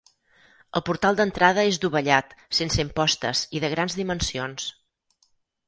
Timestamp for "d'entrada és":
1.19-1.77